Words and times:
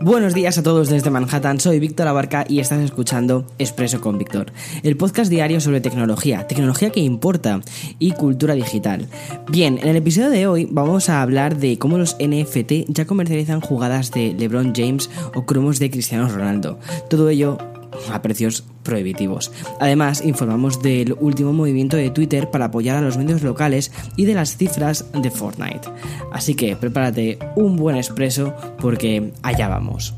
Buenos 0.00 0.34
días 0.34 0.58
a 0.58 0.62
todos 0.62 0.88
desde 0.88 1.10
Manhattan, 1.10 1.60
soy 1.60 1.78
Víctor 1.78 2.08
Abarca 2.08 2.44
y 2.48 2.58
estás 2.58 2.80
escuchando 2.80 3.46
Expreso 3.58 4.00
con 4.00 4.18
Víctor, 4.18 4.52
el 4.82 4.96
podcast 4.96 5.30
diario 5.30 5.60
sobre 5.60 5.80
tecnología, 5.80 6.46
tecnología 6.46 6.90
que 6.90 7.00
importa 7.00 7.60
y 7.98 8.10
cultura 8.12 8.54
digital. 8.54 9.08
Bien, 9.48 9.78
en 9.78 9.88
el 9.88 9.96
episodio 9.96 10.30
de 10.30 10.46
hoy 10.46 10.68
vamos 10.70 11.08
a 11.08 11.22
hablar 11.22 11.56
de 11.56 11.78
cómo 11.78 11.98
los 11.98 12.16
NFT 12.18 12.88
ya 12.88 13.06
comercializan 13.06 13.60
jugadas 13.60 14.10
de 14.10 14.34
LeBron 14.34 14.72
James 14.74 15.08
o 15.34 15.46
cromos 15.46 15.78
de 15.78 15.90
Cristiano 15.90 16.28
Ronaldo. 16.28 16.78
Todo 17.08 17.28
ello 17.28 17.58
a 18.10 18.22
precios 18.22 18.64
prohibitivos. 18.82 19.52
Además, 19.80 20.22
informamos 20.24 20.82
del 20.82 21.14
último 21.20 21.52
movimiento 21.52 21.96
de 21.96 22.10
Twitter 22.10 22.50
para 22.50 22.66
apoyar 22.66 22.96
a 22.96 23.02
los 23.02 23.16
medios 23.16 23.42
locales 23.42 23.92
y 24.16 24.24
de 24.24 24.34
las 24.34 24.56
cifras 24.56 25.06
de 25.12 25.30
Fortnite. 25.30 25.88
Así 26.32 26.54
que 26.54 26.76
prepárate 26.76 27.38
un 27.56 27.76
buen 27.76 27.96
expreso 27.96 28.54
porque 28.78 29.32
allá 29.42 29.68
vamos. 29.68 30.14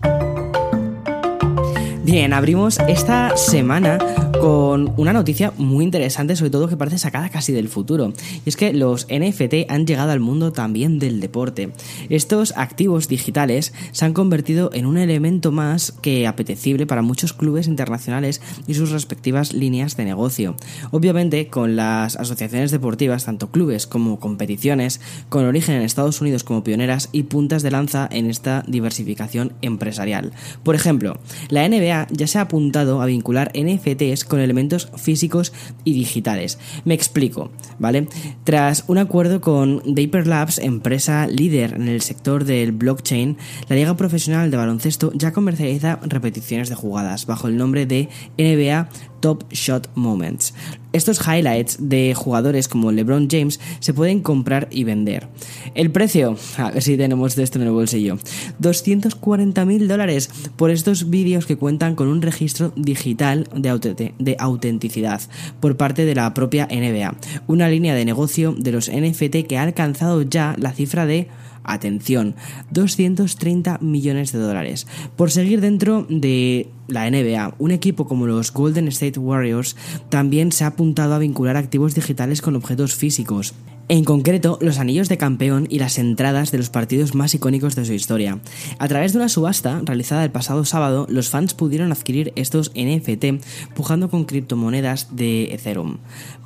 Bien, 2.04 2.34
abrimos 2.34 2.78
esta 2.86 3.34
semana 3.34 3.96
con 4.38 4.92
una 4.98 5.14
noticia 5.14 5.54
muy 5.56 5.84
interesante, 5.84 6.36
sobre 6.36 6.50
todo 6.50 6.68
que 6.68 6.76
parece 6.76 6.98
sacada 6.98 7.30
casi 7.30 7.50
del 7.54 7.70
futuro. 7.70 8.12
Y 8.44 8.48
es 8.50 8.56
que 8.56 8.74
los 8.74 9.06
NFT 9.06 9.70
han 9.70 9.86
llegado 9.86 10.10
al 10.10 10.20
mundo 10.20 10.52
también 10.52 10.98
del 10.98 11.18
deporte. 11.18 11.70
Estos 12.10 12.52
activos 12.58 13.08
digitales 13.08 13.72
se 13.92 14.04
han 14.04 14.12
convertido 14.12 14.68
en 14.74 14.84
un 14.84 14.98
elemento 14.98 15.50
más 15.50 15.92
que 15.92 16.26
apetecible 16.26 16.86
para 16.86 17.00
muchos 17.00 17.32
clubes 17.32 17.68
internacionales 17.68 18.42
y 18.66 18.74
sus 18.74 18.90
respectivas 18.90 19.54
líneas 19.54 19.96
de 19.96 20.04
negocio. 20.04 20.56
Obviamente, 20.90 21.48
con 21.48 21.74
las 21.74 22.16
asociaciones 22.16 22.70
deportivas, 22.70 23.24
tanto 23.24 23.50
clubes 23.50 23.86
como 23.86 24.20
competiciones, 24.20 25.00
con 25.30 25.46
origen 25.46 25.76
en 25.76 25.82
Estados 25.82 26.20
Unidos 26.20 26.44
como 26.44 26.62
pioneras 26.62 27.08
y 27.12 27.22
puntas 27.22 27.62
de 27.62 27.70
lanza 27.70 28.10
en 28.12 28.28
esta 28.28 28.62
diversificación 28.66 29.54
empresarial. 29.62 30.32
Por 30.62 30.74
ejemplo, 30.74 31.18
la 31.48 31.66
NBA 31.66 31.93
ya 32.10 32.26
se 32.26 32.38
ha 32.38 32.42
apuntado 32.42 33.00
a 33.00 33.06
vincular 33.06 33.52
NFTs 33.54 34.24
con 34.24 34.40
elementos 34.40 34.90
físicos 34.96 35.52
y 35.84 35.94
digitales. 35.94 36.58
Me 36.84 36.94
explico, 36.94 37.50
¿vale? 37.78 38.08
Tras 38.44 38.84
un 38.88 38.98
acuerdo 38.98 39.40
con 39.40 39.82
Vapor 39.86 40.26
Labs, 40.26 40.58
empresa 40.58 41.26
líder 41.26 41.74
en 41.74 41.88
el 41.88 42.00
sector 42.00 42.44
del 42.44 42.72
blockchain, 42.72 43.36
la 43.68 43.76
Liga 43.76 43.96
Profesional 43.96 44.50
de 44.50 44.56
Baloncesto 44.56 45.12
ya 45.14 45.32
comercializa 45.32 46.00
repeticiones 46.02 46.68
de 46.68 46.74
jugadas 46.74 47.26
bajo 47.26 47.48
el 47.48 47.56
nombre 47.56 47.86
de 47.86 48.08
NBA 48.38 48.88
Top 49.24 49.50
Shot 49.50 49.88
Moments. 49.94 50.52
Estos 50.92 51.18
highlights 51.26 51.78
de 51.80 52.12
jugadores 52.14 52.68
como 52.68 52.92
LeBron 52.92 53.26
James 53.30 53.58
se 53.80 53.94
pueden 53.94 54.20
comprar 54.20 54.68
y 54.70 54.84
vender. 54.84 55.28
El 55.74 55.90
precio, 55.90 56.36
a 56.58 56.70
ver 56.72 56.82
si 56.82 56.98
tenemos 56.98 57.34
de 57.34 57.42
esto 57.42 57.58
en 57.58 57.64
el 57.64 57.72
bolsillo, 57.72 58.18
240 58.58 59.64
mil 59.64 59.88
dólares 59.88 60.28
por 60.56 60.70
estos 60.70 61.08
vídeos 61.08 61.46
que 61.46 61.56
cuentan 61.56 61.94
con 61.94 62.08
un 62.08 62.20
registro 62.20 62.74
digital 62.76 63.48
de, 63.54 64.12
de 64.18 64.36
autenticidad 64.38 65.22
por 65.58 65.78
parte 65.78 66.04
de 66.04 66.14
la 66.14 66.34
propia 66.34 66.66
NBA. 66.66 67.14
Una 67.46 67.70
línea 67.70 67.94
de 67.94 68.04
negocio 68.04 68.54
de 68.58 68.72
los 68.72 68.90
NFT 68.90 69.46
que 69.48 69.56
ha 69.56 69.62
alcanzado 69.62 70.20
ya 70.20 70.54
la 70.58 70.72
cifra 70.72 71.06
de 71.06 71.28
atención, 71.64 72.36
230 72.70 73.78
millones 73.80 74.32
de 74.32 74.38
dólares. 74.38 74.86
Por 75.16 75.30
seguir 75.30 75.60
dentro 75.60 76.06
de 76.08 76.68
la 76.88 77.10
NBA, 77.10 77.54
un 77.58 77.70
equipo 77.70 78.06
como 78.06 78.26
los 78.26 78.52
Golden 78.52 78.88
State 78.88 79.18
Warriors 79.18 79.76
también 80.08 80.52
se 80.52 80.64
ha 80.64 80.68
apuntado 80.68 81.14
a 81.14 81.18
vincular 81.18 81.56
activos 81.56 81.94
digitales 81.94 82.42
con 82.42 82.56
objetos 82.56 82.94
físicos. 82.94 83.54
En 83.88 84.04
concreto, 84.04 84.58
los 84.62 84.78
anillos 84.78 85.10
de 85.10 85.18
campeón 85.18 85.66
y 85.68 85.78
las 85.78 85.98
entradas 85.98 86.50
de 86.50 86.56
los 86.56 86.70
partidos 86.70 87.14
más 87.14 87.34
icónicos 87.34 87.74
de 87.74 87.84
su 87.84 87.92
historia. 87.92 88.38
A 88.78 88.88
través 88.88 89.12
de 89.12 89.18
una 89.18 89.28
subasta 89.28 89.82
realizada 89.84 90.24
el 90.24 90.30
pasado 90.30 90.64
sábado, 90.64 91.06
los 91.10 91.28
fans 91.28 91.52
pudieron 91.52 91.92
adquirir 91.92 92.32
estos 92.34 92.72
NFT 92.74 93.44
pujando 93.74 94.08
con 94.08 94.24
criptomonedas 94.24 95.14
de 95.16 95.52
Ethereum. 95.52 95.98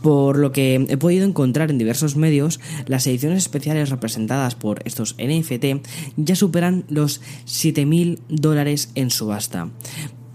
Por 0.02 0.36
lo 0.36 0.50
que 0.50 0.86
he 0.88 0.96
podido 0.96 1.26
encontrar 1.26 1.70
en 1.70 1.78
diversos 1.78 2.16
medios, 2.16 2.58
las 2.86 3.06
ediciones 3.06 3.38
especiales 3.38 3.90
representadas 3.90 4.56
por 4.56 4.82
estos 4.84 5.14
NFT 5.14 5.86
ya 6.16 6.34
superan 6.34 6.84
los 6.88 7.20
7.000 7.46 8.18
dólares 8.28 8.90
en 8.96 9.10
subasta. 9.10 9.68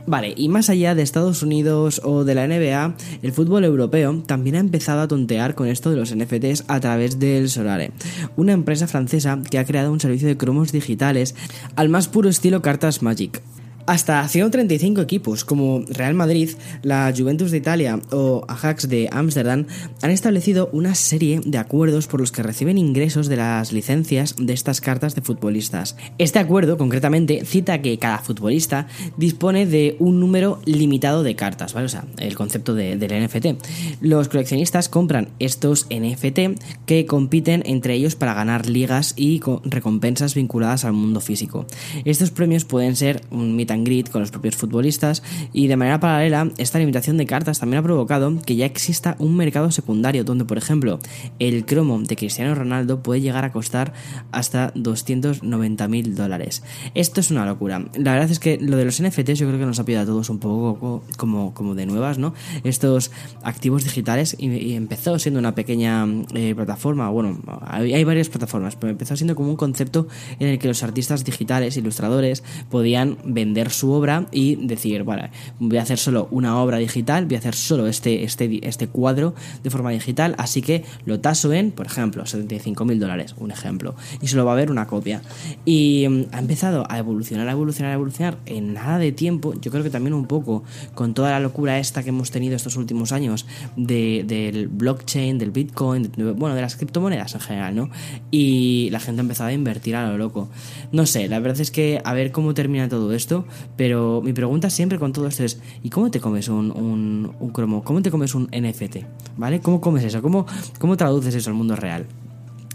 Vale, 0.06 0.34
y 0.36 0.50
más 0.50 0.70
allá 0.70 0.96
de 0.96 1.02
Estados 1.02 1.44
Unidos 1.44 2.02
o 2.04 2.26
de 2.26 2.36
la 2.36 2.48
NBA, 2.48 2.96
el 3.22 3.32
fútbol 3.32 3.64
europeo 3.64 4.22
también 4.26 4.58
ha 4.58 4.60
empezado 4.60 5.02
a 5.02 5.08
tontear 5.08 5.56
con 5.56 5.68
esto 5.68 5.90
de 5.90 5.96
los 5.96 6.14
NFTs 6.14 6.66
a 6.68 6.80
través 6.80 7.20
del 7.20 7.50
Solare, 7.50 7.92
una 8.36 8.52
empresa 8.52 8.88
francesa 8.88 9.40
que 9.50 9.60
ha 9.60 9.66
creado 9.66 9.92
un 9.92 10.02
servicio 10.02 10.28
de 10.28 10.38
cromos 10.38 10.72
digitales 10.72 11.36
al 11.76 11.90
más 11.90 12.10
puro 12.10 12.30
estilo 12.30 12.62
cartas 12.62 13.02
Magic. 13.02 13.42
Hasta 13.86 14.26
135 14.26 15.02
equipos 15.02 15.44
como 15.44 15.82
Real 15.90 16.14
Madrid, 16.14 16.52
la 16.84 17.14
Juventus 17.16 17.52
de 17.52 17.58
Italia 17.58 18.00
o 18.12 18.46
Ajax 18.48 18.88
de 18.88 19.10
Ámsterdam 19.12 19.66
han 20.02 20.10
establecido 20.10 20.70
una 20.72 20.96
serie 20.96 21.42
de 21.44 21.58
acuerdos 21.58 22.08
por 22.08 22.22
los 22.22 22.32
que 22.32 22.44
reciben 22.44 22.78
ingresos 22.78 23.28
de 23.28 23.36
las 23.36 23.74
licencias 23.74 24.36
de 24.38 24.54
estas 24.54 24.80
cartas 24.80 25.16
de 25.16 25.22
futbolistas. 25.22 25.98
Este 26.18 26.40
acuerdo 26.40 26.78
concretamente 26.78 27.44
cita 27.44 27.82
que 27.82 28.00
cada 28.00 28.20
futbolista 28.20 28.88
dispone 29.18 29.66
de 29.66 29.98
un 30.00 30.22
número 30.22 30.62
limitado 30.64 31.22
de 31.22 31.36
cartas, 31.36 31.74
¿vale? 31.74 31.88
O 31.88 31.90
sea, 31.90 32.06
el 32.20 32.36
concepto 32.36 32.76
del 32.76 33.00
NFT. 33.00 34.00
Los 34.00 34.30
coleccionistas 34.30 34.88
compran 34.88 35.28
estos 35.40 35.88
NFT 35.90 36.62
que 36.86 37.06
compiten 37.06 37.64
entre 37.66 37.96
ellos 37.96 38.16
para 38.16 38.34
ganar 38.34 38.70
ligas 38.70 39.14
y 39.18 39.42
recompensas 39.66 40.36
vinculadas 40.36 40.86
al 40.86 40.94
mundo 40.94 41.20
físico. 41.20 41.66
Estos 42.06 42.32
premios 42.32 42.64
pueden 42.64 42.96
ser 42.96 43.22
un 43.30 43.58
mitad 43.58 43.73
grid 43.78 44.08
con 44.08 44.22
los 44.22 44.32
propios 44.32 44.56
futbolistas 44.56 45.24
y 45.54 45.68
de 45.68 45.78
manera 45.78 46.00
paralela 46.00 46.50
esta 46.58 46.80
limitación 46.80 47.18
de 47.18 47.26
cartas 47.26 47.60
también 47.60 47.80
ha 47.80 47.84
provocado 47.84 48.42
que 48.46 48.56
ya 48.56 48.66
exista 48.66 49.16
un 49.20 49.36
mercado 49.36 49.72
secundario 49.72 50.24
donde 50.24 50.46
por 50.46 50.58
ejemplo 50.58 51.00
el 51.40 51.66
cromo 51.66 52.00
de 52.00 52.16
Cristiano 52.16 52.56
Ronaldo 52.56 53.02
puede 53.02 53.22
llegar 53.22 53.46
a 53.46 53.52
costar 53.52 53.94
hasta 54.32 54.72
290 54.76 55.88
mil 55.88 56.16
dólares. 56.16 56.64
Esto 56.94 57.22
es 57.22 57.32
una 57.32 57.46
locura. 57.46 57.86
La 57.96 58.14
verdad 58.14 58.30
es 58.30 58.40
que 58.40 58.58
lo 58.60 58.78
de 58.78 58.86
los 58.86 59.02
NFTs 59.02 59.40
yo 59.40 59.48
creo 59.48 59.60
que 59.60 59.66
nos 59.66 59.80
ha 59.80 59.86
pillado 59.86 60.04
a 60.04 60.08
todos 60.08 60.30
un 60.30 60.40
poco 60.40 61.04
como, 61.18 61.54
como 61.54 61.76
de 61.76 61.86
nuevas, 61.86 62.18
¿no? 62.18 62.34
Estos 62.64 63.12
activos 63.44 63.84
digitales 63.84 64.36
y, 64.38 64.74
empezó 64.74 65.18
siendo 65.20 65.40
una 65.40 65.56
pequeña 65.56 66.06
eh, 66.34 66.54
plataforma, 66.56 67.10
bueno, 67.10 67.40
hay 67.68 68.04
varias 68.04 68.30
plataformas, 68.30 68.76
pero 68.76 68.92
empezó 68.92 69.16
siendo 69.16 69.36
como 69.36 69.50
un 69.50 69.56
concepto 69.56 70.08
en 70.40 70.48
el 70.48 70.60
que 70.60 70.68
los 70.68 70.84
artistas 70.84 71.24
digitales, 71.24 71.78
ilustradores, 71.78 72.44
podían 72.70 73.18
vender 73.24 73.63
su 73.70 73.92
obra 73.92 74.28
y 74.32 74.56
decir, 74.56 75.04
bueno, 75.04 75.24
voy 75.60 75.78
a 75.78 75.82
hacer 75.82 75.98
solo 75.98 76.28
una 76.32 76.60
obra 76.62 76.78
digital, 76.78 77.26
voy 77.26 77.36
a 77.36 77.40
hacer 77.40 77.56
solo 77.56 77.88
este, 77.88 78.24
este, 78.24 78.68
este 78.68 78.88
cuadro 78.88 79.34
de 79.64 79.70
forma 79.70 79.92
digital, 79.92 80.36
así 80.38 80.62
que 80.62 80.84
lo 81.06 81.20
taso 81.20 81.54
en, 81.54 81.72
por 81.72 81.86
ejemplo, 81.86 82.26
75 82.26 82.86
mil 82.86 83.00
dólares, 83.00 83.36
un 83.38 83.52
ejemplo, 83.52 83.96
y 84.22 84.28
solo 84.28 84.46
va 84.46 84.52
a 84.52 84.54
haber 84.54 84.72
una 84.72 84.88
copia. 84.88 85.22
Y 85.66 86.06
mm, 86.10 86.24
ha 86.32 86.40
empezado 86.40 86.86
a 86.90 86.98
evolucionar, 86.98 87.48
a 87.48 87.52
evolucionar, 87.52 87.92
a 87.92 87.96
evolucionar 87.96 88.38
en 88.46 88.74
nada 88.74 88.98
de 88.98 89.12
tiempo, 89.12 89.54
yo 89.60 89.72
creo 89.72 89.84
que 89.84 89.90
también 89.90 90.14
un 90.14 90.26
poco 90.26 90.64
con 90.96 91.14
toda 91.14 91.32
la 91.32 91.40
locura 91.40 91.80
esta 91.80 92.04
que 92.04 92.10
hemos 92.10 92.32
tenido 92.32 92.56
estos 92.56 92.76
últimos 92.76 93.12
años 93.12 93.46
del 93.76 94.68
blockchain, 94.68 95.38
del 95.38 95.52
bitcoin, 95.52 96.12
bueno, 96.36 96.56
de 96.56 96.62
las 96.62 96.76
criptomonedas 96.76 97.34
en 97.36 97.42
general, 97.42 97.76
¿no? 97.76 97.90
Y 98.32 98.90
la 98.92 99.00
gente 99.00 99.22
ha 99.22 99.24
empezado 99.24 99.50
a 99.50 99.54
invertir 99.54 99.96
a 99.96 100.10
lo 100.10 100.18
loco. 100.18 100.50
No 100.92 101.06
sé, 101.06 101.28
la 101.28 101.40
verdad 101.40 101.62
es 101.62 101.72
que 101.72 102.02
a 102.04 102.14
ver 102.14 102.32
cómo 102.32 102.54
termina 102.54 102.90
todo 102.90 103.14
esto, 103.14 103.46
pero 103.76 104.22
mi 104.22 104.34
pregunta 104.34 104.70
siempre 104.70 105.00
con 105.00 105.14
todo 105.14 105.28
esto 105.28 105.44
es, 105.44 105.60
¿y 105.82 105.90
cómo 105.90 106.12
te 106.12 106.20
comes 106.20 106.48
un, 106.48 106.72
un, 106.72 107.50
cromo? 107.52 107.84
¿Cómo 107.84 108.02
te 108.02 108.12
comes 108.12 108.36
un 108.36 108.50
NFT? 108.52 108.98
¿Vale? 109.38 109.60
¿Cómo 109.60 109.82
comes 109.82 110.04
eso? 110.04 110.22
¿Cómo, 110.22 110.46
¿Cómo 110.80 110.98
traduces 110.98 111.36
eso 111.36 111.50
al 111.50 111.56
mundo 111.56 111.76
real? 111.76 112.06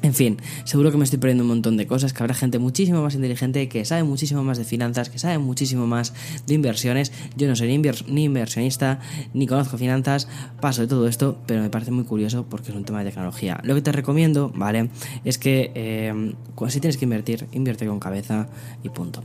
En 0.00 0.14
fin, 0.14 0.38
seguro 0.64 0.92
que 0.92 0.96
me 0.96 1.04
estoy 1.04 1.18
perdiendo 1.18 1.42
un 1.42 1.48
montón 1.48 1.76
de 1.76 1.86
cosas, 1.88 2.12
que 2.12 2.22
habrá 2.22 2.34
gente 2.34 2.60
muchísimo 2.60 3.02
más 3.02 3.16
inteligente, 3.16 3.68
que 3.68 3.84
sabe 3.84 4.04
muchísimo 4.04 4.44
más 4.44 4.56
de 4.56 4.64
finanzas, 4.64 5.10
que 5.10 5.18
sabe 5.18 5.38
muchísimo 5.38 5.88
más 5.88 6.14
de 6.46 6.54
inversiones. 6.54 7.10
Yo 7.36 7.48
no 7.48 7.56
soy 7.56 7.76
ni, 8.06 8.24
inversionista, 8.24 9.00
ni 9.34 9.48
conozco 9.48 9.76
finanzas, 9.76 10.28
paso 10.60 10.82
de 10.82 10.88
todo 10.88 11.08
esto, 11.08 11.38
pero 11.46 11.62
me 11.62 11.70
parece 11.70 11.90
muy 11.90 12.04
curioso 12.04 12.46
porque 12.48 12.70
es 12.70 12.76
un 12.76 12.84
tema 12.84 13.00
de 13.02 13.10
tecnología. 13.10 13.60
Lo 13.64 13.74
que 13.74 13.82
te 13.82 13.90
recomiendo, 13.90 14.52
¿vale? 14.54 14.88
Es 15.24 15.36
que 15.36 15.72
eh, 15.74 16.32
si 16.68 16.80
tienes 16.80 16.96
que 16.96 17.04
invertir, 17.04 17.48
invierte 17.50 17.86
con 17.86 17.98
cabeza 17.98 18.48
y 18.84 18.90
punto. 18.90 19.24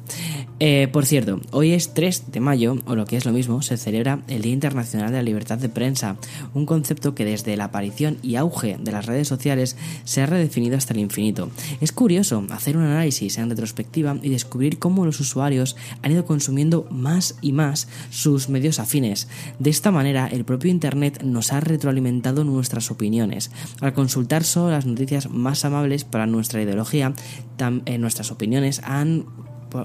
Eh, 0.60 0.88
por 0.92 1.06
cierto, 1.06 1.40
hoy 1.52 1.74
es 1.74 1.94
3 1.94 2.32
de 2.32 2.40
mayo, 2.40 2.78
o 2.86 2.96
lo 2.96 3.06
que 3.06 3.18
es 3.18 3.26
lo 3.26 3.32
mismo, 3.32 3.62
se 3.62 3.78
celebra 3.78 4.24
el 4.28 4.42
Día 4.42 4.54
Internacional 4.54 5.12
de 5.12 5.18
la 5.18 5.24
Libertad 5.24 5.60
de 5.60 5.70
Prensa, 5.70 6.18
un 6.56 6.66
concepto 6.66 7.14
que 7.14 7.26
desde 7.26 7.56
la 7.58 7.66
aparición 7.66 8.18
y 8.24 8.38
auge 8.38 8.78
de 8.80 8.92
las 8.92 9.06
redes 9.06 9.28
sociales 9.28 9.78
se 10.04 10.22
ha 10.22 10.26
redefinido 10.26 10.63
hasta 10.72 10.94
el 10.94 11.00
infinito. 11.00 11.50
Es 11.82 11.92
curioso 11.92 12.46
hacer 12.52 12.78
un 12.78 12.84
análisis 12.84 13.38
en 13.38 13.50
retrospectiva 13.50 14.18
y 14.22 14.30
descubrir 14.30 14.80
cómo 14.80 15.06
los 15.06 15.20
usuarios 15.20 15.76
han 16.02 16.12
ido 16.12 16.26
consumiendo 16.26 16.88
más 16.90 17.36
y 17.42 17.52
más 17.52 17.88
sus 18.10 18.50
medios 18.50 18.80
afines. 18.80 19.28
De 19.60 19.70
esta 19.70 19.92
manera, 19.92 20.28
el 20.28 20.46
propio 20.46 20.72
Internet 20.72 21.22
nos 21.24 21.52
ha 21.52 21.60
retroalimentado 21.60 22.44
nuestras 22.44 22.92
opiniones. 22.92 23.52
Al 23.82 23.94
consultar 23.94 24.44
solo 24.44 24.72
las 24.72 24.86
noticias 24.86 25.30
más 25.30 25.66
amables 25.66 26.04
para 26.04 26.26
nuestra 26.26 26.62
ideología, 26.62 27.14
eh, 27.86 27.98
nuestras 27.98 28.32
opiniones 28.32 28.82
han 28.84 29.26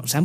se, 0.05 0.19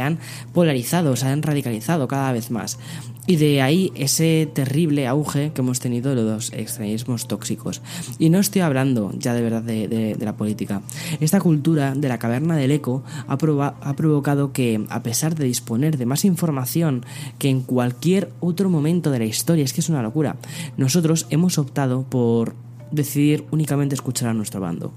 han 0.00 0.18
polarizado, 0.52 1.16
se 1.16 1.26
han 1.26 1.42
radicalizado 1.42 2.08
cada 2.08 2.32
vez 2.32 2.50
más. 2.50 2.78
Y 3.26 3.36
de 3.36 3.62
ahí 3.62 3.92
ese 3.94 4.50
terrible 4.52 5.06
auge 5.06 5.52
que 5.52 5.60
hemos 5.60 5.78
tenido 5.78 6.14
de 6.14 6.22
los 6.22 6.52
extremismos 6.52 7.28
tóxicos. 7.28 7.82
Y 8.18 8.30
no 8.30 8.38
estoy 8.38 8.62
hablando 8.62 9.12
ya 9.16 9.34
de 9.34 9.42
verdad 9.42 9.62
de, 9.62 10.16
la 10.20 10.36
política. 10.36 10.82
Esta 11.20 11.40
cultura 11.40 11.94
de 11.94 12.08
la 12.08 12.18
caverna 12.18 12.56
del 12.56 12.72
eco 12.72 13.04
ha, 13.28 13.34
ha 13.34 13.96
provocado 13.96 14.52
que, 14.52 14.84
a 14.88 15.02
pesar 15.02 15.34
de 15.34 15.44
disponer 15.44 15.96
de 15.96 16.06
más 16.06 16.24
información 16.24 17.04
que 17.38 17.50
en 17.50 17.60
cualquier 17.62 18.32
otro 18.40 18.68
momento 18.68 19.10
de 19.10 19.20
la 19.20 19.24
historia, 19.26 19.64
es 19.64 19.72
que 19.72 19.80
es 19.80 19.88
una 19.88 20.02
locura, 20.02 20.36
nosotros 20.76 21.26
hemos 21.30 21.58
optado 21.58 22.02
por 22.02 22.54
decidir 22.90 23.44
únicamente 23.50 23.94
escuchar 23.94 24.28
a 24.30 24.34
nuestro 24.34 24.60
bando, 24.60 24.92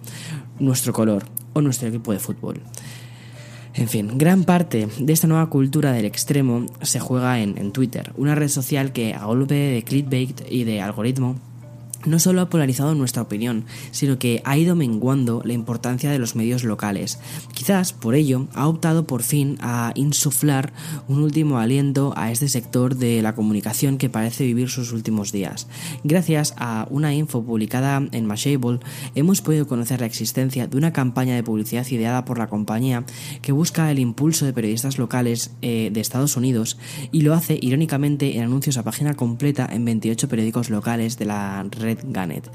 nuestro 0.59 0.93
color 0.93 1.25
o 1.53 1.61
nuestro 1.61 1.87
equipo 1.87 2.11
de 2.11 2.19
fútbol. 2.19 2.61
En 3.75 3.87
fin, 3.87 4.17
gran 4.17 4.43
parte 4.43 4.87
de 4.99 5.13
esta 5.13 5.27
nueva 5.27 5.49
cultura 5.49 5.91
del 5.91 6.05
extremo 6.05 6.67
se 6.81 6.99
juega 6.99 7.39
en, 7.39 7.57
en 7.57 7.71
Twitter, 7.71 8.13
una 8.17 8.35
red 8.35 8.49
social 8.49 8.91
que 8.91 9.13
a 9.13 9.25
golpe 9.25 9.55
de 9.55 9.83
clickbait 9.83 10.41
y 10.49 10.63
de 10.63 10.81
algoritmo 10.81 11.35
no 12.05 12.19
solo 12.19 12.41
ha 12.41 12.49
polarizado 12.49 12.95
nuestra 12.95 13.21
opinión, 13.21 13.65
sino 13.91 14.19
que 14.19 14.41
ha 14.45 14.57
ido 14.57 14.75
menguando 14.75 15.41
la 15.43 15.53
importancia 15.53 16.11
de 16.11 16.19
los 16.19 16.35
medios 16.35 16.63
locales. 16.63 17.19
Quizás 17.53 17.93
por 17.93 18.15
ello 18.15 18.47
ha 18.53 18.67
optado 18.67 19.05
por 19.05 19.23
fin 19.23 19.57
a 19.61 19.91
insuflar 19.95 20.73
un 21.07 21.23
último 21.23 21.57
aliento 21.57 22.13
a 22.15 22.31
este 22.31 22.49
sector 22.49 22.95
de 22.95 23.21
la 23.21 23.35
comunicación 23.35 23.97
que 23.97 24.09
parece 24.09 24.45
vivir 24.45 24.69
sus 24.69 24.91
últimos 24.91 25.31
días. 25.31 25.67
Gracias 26.03 26.53
a 26.57 26.87
una 26.89 27.13
info 27.13 27.43
publicada 27.43 28.01
en 28.11 28.25
Mashable, 28.25 28.79
hemos 29.15 29.41
podido 29.41 29.67
conocer 29.67 29.99
la 29.99 30.05
existencia 30.05 30.67
de 30.67 30.77
una 30.77 30.93
campaña 30.93 31.35
de 31.35 31.43
publicidad 31.43 31.87
ideada 31.87 32.25
por 32.25 32.37
la 32.37 32.47
compañía 32.47 33.05
que 33.41 33.51
busca 33.51 33.91
el 33.91 33.99
impulso 33.99 34.45
de 34.45 34.53
periodistas 34.53 34.97
locales 34.97 35.51
eh, 35.61 35.89
de 35.91 36.01
Estados 36.01 36.37
Unidos 36.37 36.77
y 37.11 37.21
lo 37.21 37.33
hace 37.33 37.57
irónicamente 37.61 38.37
en 38.37 38.43
anuncios 38.43 38.77
a 38.77 38.83
página 38.83 39.13
completa 39.13 39.67
en 39.71 39.85
28 39.85 40.27
periódicos 40.27 40.69
locales 40.69 41.17
de 41.17 41.25
la 41.25 41.65
red 41.71 41.92
Gannett, 42.03 42.49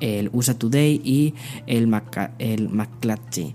el 0.00 0.30
USA 0.32 0.54
Today 0.54 1.00
y 1.04 1.34
el, 1.66 1.92
el 2.38 2.68
McClatchy. 2.68 3.54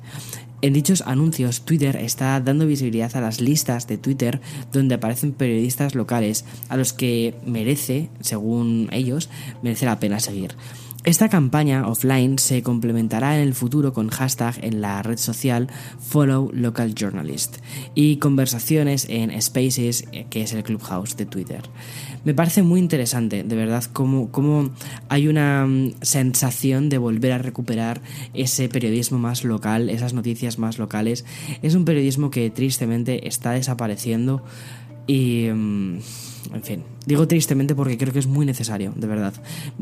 En 0.63 0.73
dichos 0.73 1.01
anuncios, 1.07 1.62
Twitter 1.62 1.95
está 1.95 2.39
dando 2.39 2.68
visibilidad 2.68 3.15
a 3.15 3.21
las 3.21 3.41
listas 3.41 3.88
de 3.88 3.97
Twitter 3.97 4.41
donde 4.71 4.94
aparecen 4.94 5.31
periodistas 5.31 5.95
locales 5.95 6.45
a 6.69 6.77
los 6.77 6.94
que 6.94 7.33
merece, 7.47 8.09
según 8.19 8.88
ellos, 8.91 9.29
merece 9.63 9.88
la 9.88 10.00
pena 10.00 10.19
seguir. 10.19 10.56
Esta 11.03 11.30
campaña 11.30 11.88
offline 11.88 12.38
se 12.38 12.62
complementará 12.62 13.36
en 13.36 13.42
el 13.42 13.56
futuro 13.56 13.92
con 13.92 14.09
hashtag 14.09 14.63
en 14.63 14.81
la 14.81 15.01
red 15.01 15.18
social 15.18 15.68
Follow 16.00 16.51
Local 16.53 16.94
Journalist 16.94 17.57
y 17.95 18.18
conversaciones 18.18 19.07
en 19.09 19.42
Spaces, 19.42 20.06
que 20.30 20.44
es 20.44 20.53
el 20.53 20.62
clubhouse 20.62 21.18
de 21.18 21.25
Twitter. 21.25 21.63
Me 22.24 22.36
parece 22.36 22.62
muy 22.62 22.80
interesante, 22.80 23.44
de 23.44 23.56
verdad, 23.56 23.83
cómo, 23.92 24.31
cómo 24.31 24.69
hay 25.09 25.27
una 25.27 25.65
mm, 25.65 25.94
sensación 26.03 26.89
de 26.89 27.00
volver 27.00 27.31
a 27.31 27.39
recuperar 27.39 28.04
ese 28.36 28.69
periodismo 28.69 29.18
más 29.18 29.44
local, 29.44 29.89
esas 29.89 30.13
noticias 30.13 30.59
más 30.59 30.77
locales. 30.77 31.25
Es 31.63 31.74
un 31.74 31.83
periodismo 31.83 32.30
que 32.30 32.51
tristemente 32.51 33.27
está 33.27 33.54
desapareciendo 33.54 34.44
y... 35.07 35.47
Mm, 35.51 35.97
en 36.54 36.64
fin, 36.64 36.84
digo 37.06 37.28
tristemente 37.28 37.76
porque 37.76 37.98
creo 37.98 38.14
que 38.14 38.20
es 38.20 38.28
muy 38.28 38.46
necesario, 38.46 38.94
de 38.96 39.08
verdad. 39.08 39.34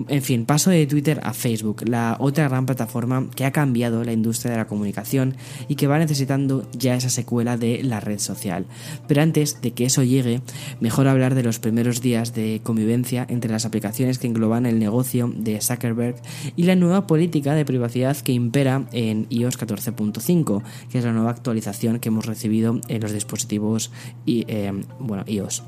En 0.07 0.21
fin, 0.21 0.45
paso 0.45 0.69
de 0.69 0.85
Twitter 0.87 1.19
a 1.23 1.33
Facebook, 1.33 1.87
la 1.87 2.17
otra 2.19 2.47
gran 2.47 2.65
plataforma 2.65 3.27
que 3.35 3.45
ha 3.45 3.51
cambiado 3.51 4.03
la 4.03 4.13
industria 4.13 4.51
de 4.51 4.57
la 4.57 4.67
comunicación 4.67 5.35
y 5.67 5.75
que 5.75 5.87
va 5.87 5.99
necesitando 5.99 6.67
ya 6.77 6.95
esa 6.95 7.09
secuela 7.09 7.57
de 7.57 7.83
la 7.83 7.99
red 7.99 8.19
social. 8.19 8.65
Pero 9.07 9.21
antes 9.21 9.61
de 9.61 9.71
que 9.71 9.85
eso 9.85 10.03
llegue, 10.03 10.41
mejor 10.79 11.07
hablar 11.07 11.35
de 11.35 11.43
los 11.43 11.59
primeros 11.59 12.01
días 12.01 12.33
de 12.33 12.61
convivencia 12.63 13.25
entre 13.29 13.51
las 13.51 13.65
aplicaciones 13.65 14.19
que 14.19 14.27
engloban 14.27 14.65
el 14.65 14.79
negocio 14.79 15.31
de 15.35 15.61
Zuckerberg 15.61 16.15
y 16.55 16.63
la 16.63 16.75
nueva 16.75 17.07
política 17.07 17.53
de 17.53 17.65
privacidad 17.65 18.17
que 18.17 18.33
impera 18.33 18.87
en 18.91 19.27
iOS 19.29 19.59
14.5, 19.59 20.63
que 20.89 20.99
es 20.99 21.05
la 21.05 21.13
nueva 21.13 21.31
actualización 21.31 21.99
que 21.99 22.09
hemos 22.09 22.25
recibido 22.25 22.79
en 22.87 23.01
los 23.01 23.11
dispositivos 23.11 23.91
y, 24.25 24.45
eh, 24.47 24.71
bueno, 24.99 25.23
iOS 25.27 25.63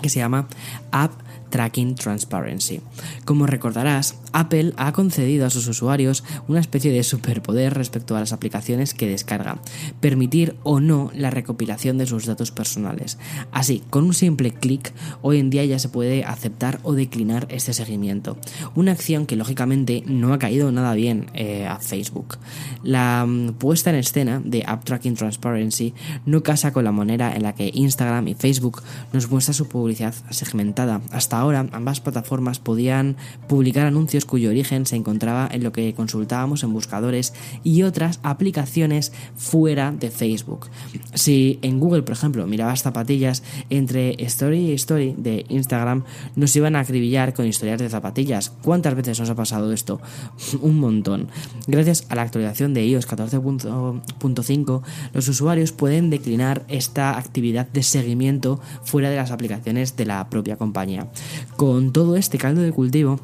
que 0.00 0.08
se 0.08 0.20
llama 0.20 0.46
App 0.90 1.12
Tracking 1.52 1.94
Transparency. 1.94 2.80
Como 3.26 3.46
recordarás, 3.46 4.16
Apple 4.32 4.72
ha 4.78 4.92
concedido 4.92 5.46
a 5.46 5.50
sus 5.50 5.68
usuarios 5.68 6.24
una 6.48 6.60
especie 6.60 6.90
de 6.90 7.02
superpoder 7.02 7.74
respecto 7.74 8.16
a 8.16 8.20
las 8.20 8.32
aplicaciones 8.32 8.94
que 8.94 9.06
descarga, 9.06 9.58
permitir 10.00 10.56
o 10.62 10.80
no 10.80 11.10
la 11.14 11.30
recopilación 11.30 11.98
de 11.98 12.06
sus 12.06 12.24
datos 12.24 12.50
personales. 12.50 13.18
Así, 13.52 13.82
con 13.90 14.04
un 14.04 14.14
simple 14.14 14.52
clic, 14.52 14.94
hoy 15.20 15.38
en 15.38 15.50
día 15.50 15.64
ya 15.66 15.78
se 15.78 15.90
puede 15.90 16.24
aceptar 16.24 16.80
o 16.82 16.94
declinar 16.94 17.46
este 17.50 17.74
seguimiento, 17.74 18.38
una 18.74 18.92
acción 18.92 19.26
que 19.26 19.36
lógicamente 19.36 20.02
no 20.06 20.32
ha 20.32 20.38
caído 20.38 20.72
nada 20.72 20.94
bien 20.94 21.26
eh, 21.34 21.66
a 21.66 21.78
Facebook. 21.78 22.38
La 22.82 23.26
mm, 23.26 23.52
puesta 23.58 23.90
en 23.90 23.96
escena 23.96 24.40
de 24.42 24.64
App 24.66 24.84
Tracking 24.84 25.16
Transparency 25.16 25.92
no 26.24 26.42
casa 26.42 26.72
con 26.72 26.84
la 26.84 26.92
manera 26.92 27.36
en 27.36 27.42
la 27.42 27.54
que 27.54 27.70
Instagram 27.74 28.28
y 28.28 28.34
Facebook 28.34 28.82
nos 29.12 29.30
muestra 29.30 29.52
su 29.52 29.68
publicidad 29.68 30.14
segmentada. 30.30 31.02
Hasta 31.10 31.41
ahora, 31.42 31.66
ambas 31.72 32.00
plataformas 32.00 32.60
podían 32.60 33.16
publicar 33.48 33.86
anuncios 33.86 34.24
cuyo 34.24 34.50
origen 34.50 34.86
se 34.86 34.96
encontraba 34.96 35.48
en 35.50 35.64
lo 35.64 35.72
que 35.72 35.92
consultábamos 35.92 36.62
en 36.62 36.72
buscadores 36.72 37.34
y 37.64 37.82
otras 37.82 38.20
aplicaciones 38.22 39.12
fuera 39.34 39.92
de 39.92 40.10
Facebook. 40.10 40.68
Si 41.14 41.58
en 41.62 41.80
Google, 41.80 42.02
por 42.02 42.14
ejemplo, 42.14 42.46
mirabas 42.46 42.82
zapatillas 42.82 43.42
entre 43.70 44.14
Story 44.24 44.70
y 44.70 44.72
Story 44.74 45.14
de 45.18 45.44
Instagram, 45.48 46.04
nos 46.36 46.54
iban 46.54 46.76
a 46.76 46.80
acribillar 46.80 47.34
con 47.34 47.46
historias 47.46 47.80
de 47.80 47.88
zapatillas. 47.88 48.50
¿Cuántas 48.62 48.94
veces 48.94 49.18
nos 49.18 49.30
ha 49.30 49.34
pasado 49.34 49.72
esto? 49.72 50.00
Un 50.60 50.78
montón. 50.78 51.28
Gracias 51.66 52.06
a 52.08 52.14
la 52.14 52.22
actualización 52.22 52.72
de 52.72 52.86
iOS 52.86 53.08
14.5, 53.08 54.82
los 55.12 55.28
usuarios 55.28 55.72
pueden 55.72 56.10
declinar 56.10 56.64
esta 56.68 57.18
actividad 57.18 57.66
de 57.68 57.82
seguimiento 57.82 58.60
fuera 58.84 59.10
de 59.10 59.16
las 59.16 59.32
aplicaciones 59.32 59.96
de 59.96 60.06
la 60.06 60.30
propia 60.30 60.56
compañía. 60.56 61.08
Con 61.56 61.92
todo 61.92 62.16
este 62.16 62.38
caldo 62.38 62.62
de 62.62 62.72
cultivo, 62.72 63.20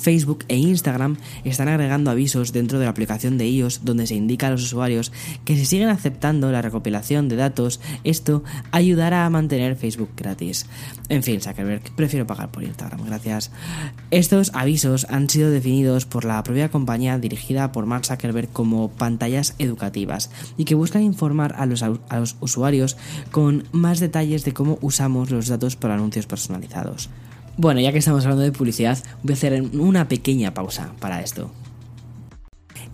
Facebook 0.00 0.44
e 0.48 0.56
Instagram 0.56 1.16
están 1.44 1.68
agregando 1.68 2.10
avisos 2.10 2.52
dentro 2.52 2.78
de 2.78 2.84
la 2.86 2.90
aplicación 2.90 3.38
de 3.38 3.48
iOS 3.48 3.84
donde 3.84 4.06
se 4.06 4.14
indica 4.14 4.48
a 4.48 4.50
los 4.50 4.62
usuarios 4.62 5.12
que 5.44 5.56
si 5.56 5.64
siguen 5.64 5.88
aceptando 5.88 6.50
la 6.50 6.62
recopilación 6.62 7.28
de 7.28 7.36
datos, 7.36 7.80
esto 8.04 8.42
ayudará 8.70 9.26
a 9.26 9.30
mantener 9.30 9.76
Facebook 9.76 10.10
gratis. 10.16 10.66
En 11.08 11.22
fin, 11.22 11.40
Zuckerberg, 11.40 11.82
prefiero 11.94 12.26
pagar 12.26 12.50
por 12.50 12.62
Instagram, 12.62 13.04
gracias. 13.06 13.50
Estos 14.10 14.50
avisos 14.54 15.06
han 15.10 15.28
sido 15.28 15.50
definidos 15.50 16.06
por 16.06 16.24
la 16.24 16.42
propia 16.42 16.70
compañía 16.70 17.18
dirigida 17.18 17.72
por 17.72 17.86
Mark 17.86 18.06
Zuckerberg 18.06 18.48
como 18.48 18.90
pantallas 18.90 19.54
educativas 19.58 20.30
y 20.56 20.64
que 20.64 20.74
buscan 20.74 21.02
informar 21.02 21.54
a 21.58 21.66
los, 21.66 21.82
a 21.82 22.18
los 22.18 22.36
usuarios 22.40 22.96
con 23.30 23.64
más 23.72 24.00
detalles 24.00 24.44
de 24.44 24.52
cómo 24.52 24.78
usamos 24.80 25.30
los 25.30 25.48
datos 25.48 25.76
para 25.76 25.94
anuncios 25.94 26.26
personalizados. 26.26 27.10
Bueno, 27.56 27.80
ya 27.80 27.92
que 27.92 27.98
estamos 27.98 28.24
hablando 28.24 28.42
de 28.42 28.52
publicidad, 28.52 28.98
voy 29.22 29.32
a 29.32 29.36
hacer 29.36 29.62
una 29.74 30.08
pequeña 30.08 30.54
pausa 30.54 30.92
para 31.00 31.20
esto. 31.20 31.50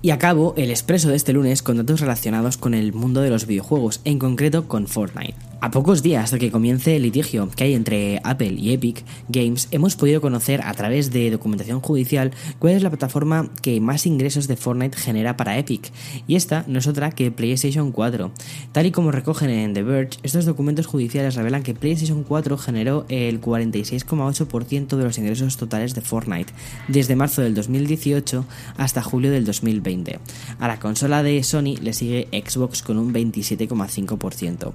Y 0.02 0.10
acabo 0.10 0.54
el 0.56 0.70
expreso 0.70 1.08
de 1.08 1.16
este 1.16 1.32
lunes 1.32 1.62
con 1.62 1.76
datos 1.76 2.00
relacionados 2.00 2.56
con 2.56 2.74
el 2.74 2.92
mundo 2.92 3.20
de 3.20 3.30
los 3.30 3.46
videojuegos, 3.46 4.00
en 4.04 4.18
concreto 4.18 4.68
con 4.68 4.86
Fortnite. 4.86 5.47
A 5.60 5.72
pocos 5.72 6.04
días 6.04 6.30
de 6.30 6.38
que 6.38 6.52
comience 6.52 6.94
el 6.94 7.02
litigio 7.02 7.48
que 7.50 7.64
hay 7.64 7.74
entre 7.74 8.20
Apple 8.22 8.54
y 8.56 8.72
Epic 8.72 9.04
Games, 9.28 9.66
hemos 9.72 9.96
podido 9.96 10.20
conocer 10.20 10.60
a 10.62 10.72
través 10.72 11.10
de 11.10 11.32
documentación 11.32 11.80
judicial 11.80 12.30
cuál 12.60 12.74
es 12.74 12.82
la 12.84 12.90
plataforma 12.90 13.50
que 13.60 13.80
más 13.80 14.06
ingresos 14.06 14.46
de 14.46 14.56
Fortnite 14.56 14.96
genera 14.96 15.36
para 15.36 15.58
Epic, 15.58 15.90
y 16.28 16.36
esta 16.36 16.64
no 16.68 16.78
es 16.78 16.86
otra 16.86 17.10
que 17.10 17.32
PlayStation 17.32 17.90
4. 17.90 18.30
Tal 18.70 18.86
y 18.86 18.92
como 18.92 19.10
recogen 19.10 19.50
en 19.50 19.74
The 19.74 19.82
Verge, 19.82 20.20
estos 20.22 20.44
documentos 20.44 20.86
judiciales 20.86 21.34
revelan 21.34 21.64
que 21.64 21.74
PlayStation 21.74 22.22
4 22.22 22.56
generó 22.56 23.04
el 23.08 23.40
46,8% 23.40 24.96
de 24.96 25.02
los 25.02 25.18
ingresos 25.18 25.56
totales 25.56 25.92
de 25.96 26.02
Fortnite, 26.02 26.52
desde 26.86 27.16
marzo 27.16 27.42
del 27.42 27.54
2018 27.54 28.44
hasta 28.76 29.02
julio 29.02 29.32
del 29.32 29.44
2020. 29.44 30.20
A 30.60 30.68
la 30.68 30.78
consola 30.78 31.24
de 31.24 31.42
Sony 31.42 31.74
le 31.82 31.94
sigue 31.94 32.28
Xbox 32.30 32.82
con 32.82 32.96
un 32.96 33.12
27,5%. 33.12 34.72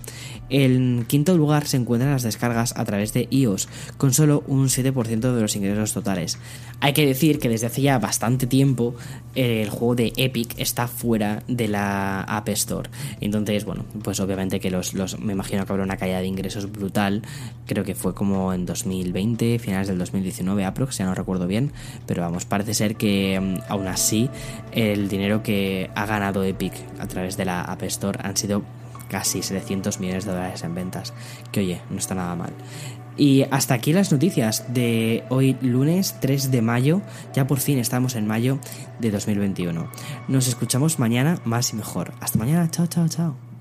El 0.49 0.72
en 0.75 1.05
quinto 1.07 1.37
lugar 1.37 1.67
se 1.67 1.77
encuentran 1.77 2.11
las 2.11 2.23
descargas 2.23 2.73
a 2.75 2.85
través 2.85 3.13
de 3.13 3.27
iOS, 3.29 3.67
con 3.97 4.13
solo 4.13 4.43
un 4.47 4.67
7% 4.67 5.19
de 5.19 5.41
los 5.41 5.55
ingresos 5.55 5.93
totales. 5.93 6.37
Hay 6.79 6.93
que 6.93 7.05
decir 7.05 7.39
que 7.39 7.49
desde 7.49 7.67
hace 7.67 7.81
ya 7.81 7.99
bastante 7.99 8.47
tiempo 8.47 8.95
el 9.35 9.69
juego 9.69 9.95
de 9.95 10.13
Epic 10.17 10.55
está 10.57 10.87
fuera 10.87 11.43
de 11.47 11.67
la 11.67 12.21
App 12.21 12.49
Store. 12.49 12.89
Entonces, 13.21 13.65
bueno, 13.65 13.85
pues 14.03 14.19
obviamente 14.19 14.59
que 14.59 14.69
los, 14.69 14.93
me 15.19 15.33
imagino 15.33 15.65
que 15.65 15.71
habrá 15.71 15.83
una 15.83 15.97
caída 15.97 16.19
de 16.19 16.27
ingresos 16.27 16.71
brutal. 16.71 17.21
Creo 17.65 17.83
que 17.83 17.95
fue 17.95 18.13
como 18.13 18.53
en 18.53 18.65
2020, 18.65 19.59
finales 19.59 19.87
del 19.87 19.97
2019 19.97 20.65
aprox, 20.65 20.97
ya 20.97 21.05
no 21.05 21.15
recuerdo 21.15 21.47
bien, 21.47 21.71
pero 22.05 22.21
vamos, 22.21 22.45
parece 22.45 22.73
ser 22.73 22.95
que 22.95 23.39
mm, 23.39 23.71
aún 23.71 23.87
así 23.87 24.29
el 24.71 25.07
dinero 25.07 25.43
que 25.43 25.89
ha 25.95 26.05
ganado 26.05 26.43
Epic 26.43 26.73
a 26.99 27.07
través 27.07 27.37
de 27.37 27.45
la 27.45 27.61
App 27.61 27.83
Store 27.83 28.19
han 28.23 28.37
sido 28.37 28.63
casi 29.09 29.41
700 29.41 29.99
millones 29.99 30.25
de 30.25 30.31
dólares 30.31 30.63
en 30.63 30.75
ventas. 30.75 31.13
Que 31.51 31.61
oye, 31.61 31.81
no 31.89 31.97
está 31.97 32.15
nada 32.15 32.35
mal. 32.35 32.53
Y 33.15 33.43
hasta 33.51 33.75
aquí 33.75 33.93
las 33.93 34.11
noticias 34.11 34.73
de 34.73 35.23
hoy 35.29 35.55
lunes 35.61 36.15
3 36.19 36.51
de 36.51 36.61
mayo. 36.61 37.01
Ya 37.33 37.45
por 37.45 37.59
fin 37.59 37.77
estamos 37.77 38.15
en 38.15 38.25
mayo 38.25 38.59
de 38.99 39.11
2021. 39.11 39.87
Nos 40.27 40.47
escuchamos 40.47 40.99
mañana 40.99 41.39
más 41.45 41.73
y 41.73 41.75
mejor. 41.75 42.13
Hasta 42.19 42.39
mañana. 42.39 42.69
Chao, 42.71 42.87
chao, 42.87 43.07
chao. 43.07 43.52